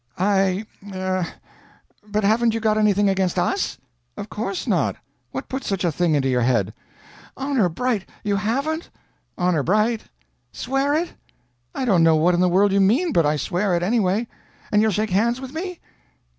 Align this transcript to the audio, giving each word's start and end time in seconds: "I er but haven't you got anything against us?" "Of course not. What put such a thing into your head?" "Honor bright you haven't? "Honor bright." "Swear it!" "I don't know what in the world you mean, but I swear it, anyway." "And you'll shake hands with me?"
"I 0.17 0.65
er 0.95 1.27
but 2.07 2.23
haven't 2.23 2.55
you 2.55 2.59
got 2.59 2.75
anything 2.75 3.07
against 3.07 3.37
us?" 3.37 3.77
"Of 4.17 4.31
course 4.31 4.65
not. 4.65 4.95
What 5.29 5.47
put 5.47 5.63
such 5.63 5.83
a 5.85 5.91
thing 5.91 6.15
into 6.15 6.27
your 6.27 6.41
head?" 6.41 6.73
"Honor 7.37 7.69
bright 7.69 8.09
you 8.23 8.37
haven't? 8.37 8.89
"Honor 9.37 9.61
bright." 9.61 10.05
"Swear 10.51 10.95
it!" 10.95 11.13
"I 11.75 11.85
don't 11.85 12.01
know 12.01 12.15
what 12.15 12.33
in 12.33 12.39
the 12.39 12.49
world 12.49 12.71
you 12.71 12.81
mean, 12.81 13.11
but 13.13 13.27
I 13.27 13.35
swear 13.35 13.75
it, 13.75 13.83
anyway." 13.83 14.27
"And 14.71 14.81
you'll 14.81 14.89
shake 14.89 15.11
hands 15.11 15.39
with 15.39 15.53
me?" 15.53 15.79